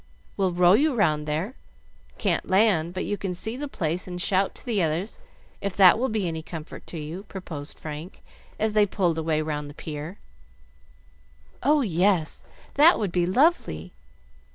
"We'll 0.35 0.51
row 0.51 0.73
you 0.73 0.95
round 0.95 1.27
there. 1.27 1.53
Can't 2.17 2.47
land, 2.49 2.91
but 2.95 3.05
you 3.05 3.17
can 3.17 3.35
see 3.35 3.55
the 3.55 3.67
place 3.67 4.07
and 4.07 4.19
shout 4.19 4.55
to 4.55 4.65
the 4.65 4.81
others, 4.81 5.19
if 5.61 5.77
that 5.77 5.99
will 5.99 6.09
be 6.09 6.27
any 6.27 6.41
comfort 6.41 6.87
to 6.87 6.97
you," 6.97 7.21
proposed 7.25 7.77
Frank, 7.77 8.23
as 8.57 8.73
they 8.73 8.87
pulled 8.87 9.19
away 9.19 9.43
round 9.43 9.69
the 9.69 9.75
pier. 9.75 10.17
"Oh, 11.61 11.81
yes, 11.81 12.43
that 12.73 12.97
would 12.97 13.11
be 13.11 13.27
lovely!" 13.27 13.93